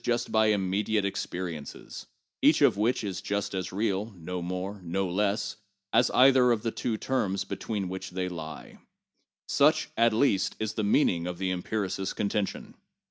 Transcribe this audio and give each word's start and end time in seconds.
PSYCHOLOGY 0.03 0.51
AND 0.53 0.73
SCIENTIFIC 0.73 1.03
METHODS 1.13 1.27
399 1.29 1.61
by 1.61 1.61
immediate 1.61 1.85
experiences, 1.85 2.05
each 2.41 2.61
of 2.63 2.75
which 2.77 3.03
is 3.03 3.21
just 3.21 3.53
as 3.53 3.71
real 3.71 4.11
(no 4.17 4.41
more, 4.41 4.81
no 4.83 5.07
less) 5.07 5.57
as 5.93 6.09
either 6.09 6.51
of 6.51 6.63
the 6.63 6.71
two 6.71 6.97
terms 6.97 7.43
between 7.43 7.87
which 7.87 8.11
it 8.11 8.31
lies. 8.31 8.77
Such, 9.47 9.91
at 9.95 10.11
least, 10.11 10.55
is 10.59 10.73
the 10.73 10.83
meaning 10.83 11.27
of 11.27 11.37
the 11.37 11.51
empiricist's 11.51 12.13
contention. 12.13 12.73